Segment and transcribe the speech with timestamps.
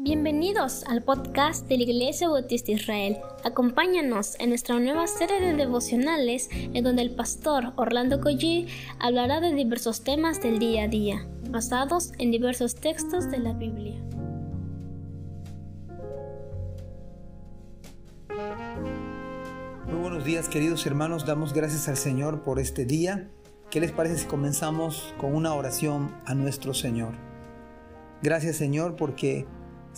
[0.00, 3.18] Bienvenidos al podcast de la Iglesia Bautista Israel.
[3.42, 8.68] Acompáñanos en nuestra nueva serie de devocionales en donde el pastor Orlando Collie
[9.00, 14.00] hablará de diversos temas del día a día, basados en diversos textos de la Biblia.
[19.84, 23.28] Muy buenos días queridos hermanos, damos gracias al Señor por este día.
[23.68, 27.14] ¿Qué les parece si comenzamos con una oración a nuestro Señor?
[28.22, 29.44] Gracias Señor porque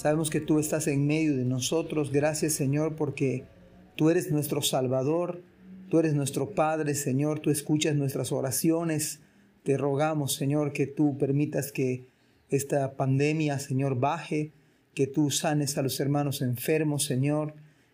[0.00, 2.10] Sabemos que tú estás en medio de nosotros.
[2.10, 3.44] Gracias Señor porque
[3.96, 5.42] tú eres nuestro Salvador,
[5.90, 9.20] tú eres nuestro Padre Señor, tú escuchas nuestras oraciones.
[9.62, 12.06] Te rogamos Señor que tú permitas que
[12.48, 14.52] esta pandemia Señor baje,
[14.94, 17.52] que tú sanes a los hermanos enfermos Señor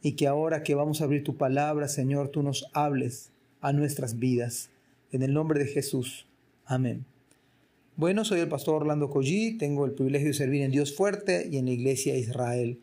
[0.00, 4.20] y que ahora que vamos a abrir tu palabra Señor tú nos hables a nuestras
[4.20, 4.70] vidas.
[5.10, 6.28] En el nombre de Jesús.
[6.64, 7.17] Amén.
[7.98, 11.56] Bueno, soy el pastor Orlando Collí, tengo el privilegio de servir en Dios Fuerte y
[11.56, 12.78] en la Iglesia Israel.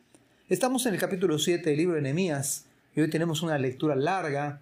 [0.49, 4.59] Estamos en el capítulo 7 del libro de Nehemías y hoy tenemos una lectura larga.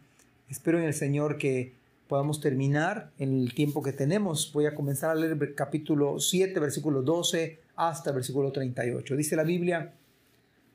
[0.47, 1.73] Espero en el Señor que
[2.07, 4.53] podamos terminar en el tiempo que tenemos.
[4.53, 9.15] Voy a comenzar a leer el capítulo 7, versículo 12 hasta versículo 38.
[9.15, 9.95] Dice la Biblia,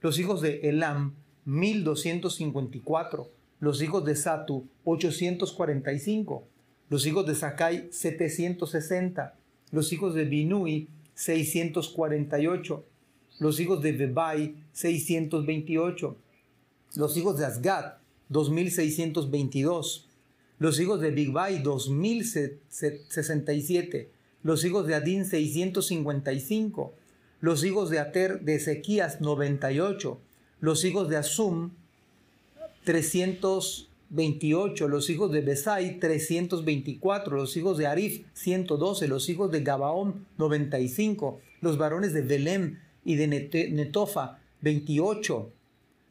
[0.01, 1.15] los hijos de Elam,
[1.45, 3.31] 1254,
[3.61, 6.43] los hijos de Satu, 845,
[6.91, 9.37] los hijos de Sakai, 760,
[9.71, 12.85] los hijos de Binui, 648,
[13.41, 16.17] los hijos de Bebai, 628,
[16.97, 20.09] los hijos de Asgad, 2622,
[20.59, 24.11] los hijos de Bigbai, 2067,
[24.43, 26.93] los hijos de Adín, 655,
[27.41, 30.21] los hijos de Ater de Ezequías, 98,
[30.61, 31.71] los hijos de Asum,
[32.85, 39.63] 300 28, los hijos de Besai 324, los hijos de Arif 112, los hijos de
[39.63, 43.29] Gabaón 95, los varones de Belem y de
[43.71, 45.51] Netofa 28,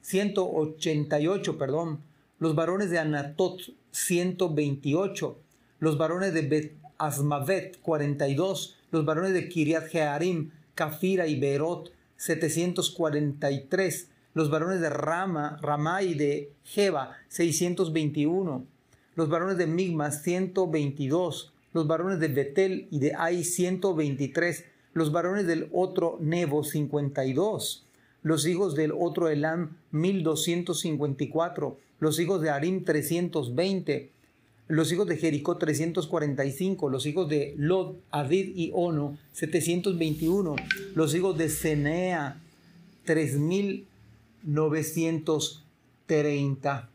[0.02, 2.00] 188, perdón,
[2.40, 3.60] los varones de Anatot
[3.92, 5.38] 128,
[5.80, 14.10] los varones de Bet Asmavet 42, los varones de Kiriat Jearim, Kafira y Berot 743,
[14.38, 18.68] los varones de Rama, Ramá y de Jeba, 621,
[19.16, 25.48] los varones de Migma, 122, los varones de Betel y de Ai, 123, los varones
[25.48, 27.88] del otro Nebo, 52,
[28.22, 34.12] los hijos del otro Elam, 1254, los hijos de Arim, 320,
[34.68, 40.56] los hijos de Jericó 345, los hijos de Lod, Adid y Ono 721,
[40.94, 42.40] los hijos de Senea
[43.06, 43.88] 3000
[44.44, 46.90] 930.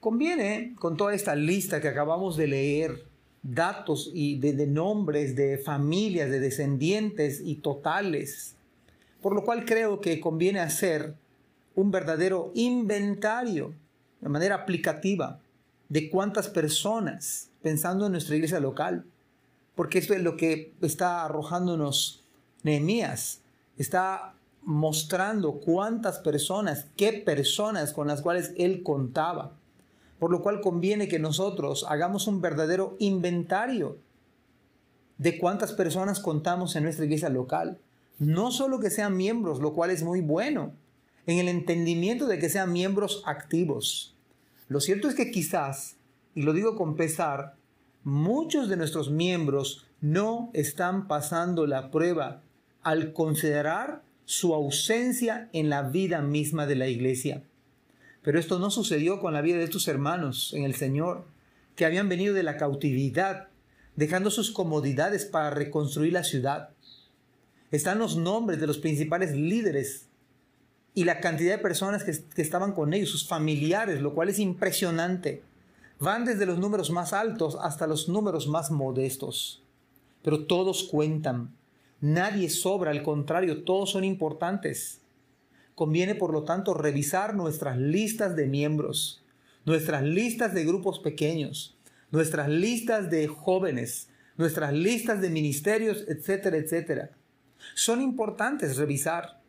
[0.00, 3.10] Conviene, con toda esta lista que acabamos de leer,
[3.42, 8.54] datos y de, nombres de familias, de descendientes y totales,
[9.20, 11.14] por lo cual creo que conviene hacer
[11.74, 13.74] un verdadero inventario
[14.20, 15.40] de manera aplicativa
[15.88, 19.04] de cuántas personas, pensando en nuestra iglesia local,
[19.74, 22.22] porque esto es lo que está arrojándonos
[22.62, 23.40] Nehemías,
[23.78, 29.52] está mostrando cuántas personas, qué personas con las cuales él contaba.
[30.18, 33.96] Por lo cual conviene que nosotros hagamos un verdadero inventario
[35.18, 37.78] de cuántas personas contamos en nuestra iglesia local.
[38.18, 40.72] No solo que sean miembros, lo cual es muy bueno,
[41.26, 44.14] en el entendimiento de que sean miembros activos.
[44.68, 45.96] Lo cierto es que quizás,
[46.34, 47.54] y lo digo con pesar,
[48.04, 52.42] muchos de nuestros miembros no están pasando la prueba
[52.82, 57.42] al considerar su ausencia en la vida misma de la iglesia.
[58.22, 61.24] Pero esto no sucedió con la vida de estos hermanos en el Señor,
[61.74, 63.48] que habían venido de la cautividad,
[63.96, 66.70] dejando sus comodidades para reconstruir la ciudad.
[67.72, 70.06] Están los nombres de los principales líderes
[70.94, 74.38] y la cantidad de personas que, que estaban con ellos, sus familiares, lo cual es
[74.38, 75.42] impresionante.
[75.98, 79.64] Van desde los números más altos hasta los números más modestos,
[80.22, 81.50] pero todos cuentan
[82.00, 85.00] Nadie sobra, al contrario, todos son importantes.
[85.74, 89.22] Conviene, por lo tanto, revisar nuestras listas de miembros,
[89.66, 91.76] nuestras listas de grupos pequeños,
[92.10, 94.08] nuestras listas de jóvenes,
[94.38, 97.10] nuestras listas de ministerios, etcétera, etcétera.
[97.74, 99.40] Son importantes revisar.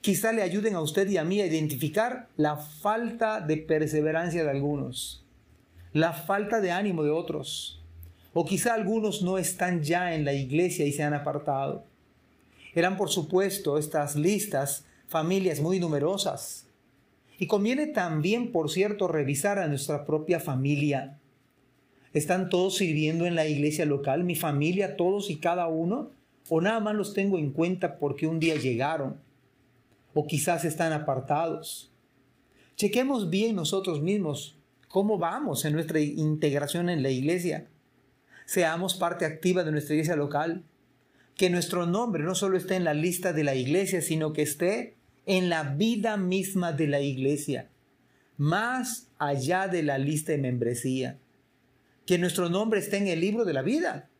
[0.00, 4.50] Quizá le ayuden a usted y a mí a identificar la falta de perseverancia de
[4.50, 5.22] algunos,
[5.92, 7.82] la falta de ánimo de otros,
[8.32, 11.89] o quizá algunos no están ya en la iglesia y se han apartado.
[12.74, 16.66] Eran, por supuesto, estas listas familias muy numerosas.
[17.38, 21.18] Y conviene también, por cierto, revisar a nuestra propia familia.
[22.12, 26.10] ¿Están todos sirviendo en la iglesia local, mi familia, todos y cada uno?
[26.48, 29.16] ¿O nada más los tengo en cuenta porque un día llegaron?
[30.12, 31.90] ¿O quizás están apartados?
[32.76, 34.56] Chequemos bien nosotros mismos
[34.88, 37.68] cómo vamos en nuestra integración en la iglesia.
[38.44, 40.64] Seamos parte activa de nuestra iglesia local.
[41.40, 44.98] Que nuestro nombre no solo esté en la lista de la iglesia, sino que esté
[45.24, 47.70] en la vida misma de la iglesia,
[48.36, 51.18] más allá de la lista de membresía.
[52.04, 54.10] Que nuestro nombre esté en el libro de la vida.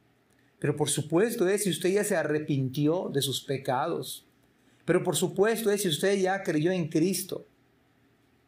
[0.61, 4.27] Pero por supuesto es si usted ya se arrepintió de sus pecados.
[4.87, 7.47] Pero por supuesto es si usted ya creyó en Cristo.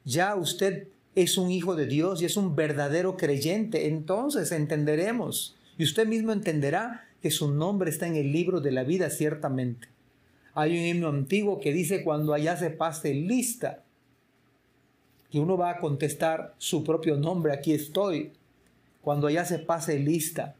[0.07, 3.89] Ya usted es un hijo de Dios y es un verdadero creyente.
[3.89, 8.83] Entonces entenderemos y usted mismo entenderá que su nombre está en el libro de la
[8.83, 9.89] vida ciertamente.
[10.55, 13.85] Hay un himno antiguo que dice cuando allá se pase lista,
[15.31, 18.33] que uno va a contestar su propio nombre, aquí estoy.
[19.01, 20.57] Cuando allá se pase lista,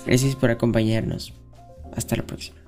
[0.07, 1.42] Gracias por acompañarnos.
[1.93, 2.62] Hasta la próxima.